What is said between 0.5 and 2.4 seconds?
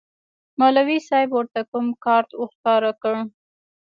مولوي صاحب ورته کوم کارت